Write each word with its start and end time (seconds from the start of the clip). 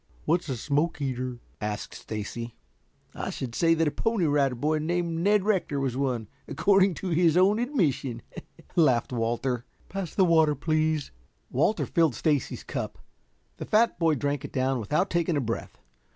"What's 0.25 0.49
a 0.49 0.57
smoke 0.57 0.99
eater?" 0.99 1.41
asked 1.61 1.93
Stacy. 1.93 2.55
"I 3.13 3.29
should 3.29 3.53
say 3.53 3.75
that 3.75 3.87
a 3.87 3.91
Pony 3.91 4.25
Rider 4.25 4.55
Boy 4.55 4.79
named 4.79 5.19
Ned 5.19 5.43
Rector 5.45 5.79
was 5.79 5.95
one, 5.95 6.27
according 6.47 6.95
to 6.95 7.09
his 7.09 7.37
own 7.37 7.59
admission," 7.59 8.23
laughed 8.75 9.13
Walter. 9.13 9.63
"Pass 9.89 10.15
the 10.15 10.25
water, 10.25 10.55
please." 10.55 11.11
Walter 11.51 11.85
filled 11.85 12.15
Stacy's 12.15 12.63
cup. 12.63 12.97
The 13.57 13.65
fat 13.65 13.99
boy 13.99 14.15
drank 14.15 14.43
it 14.43 14.51
down 14.51 14.79
without 14.79 15.11
taking 15.11 15.37
a 15.37 15.39
breath. 15.39 15.77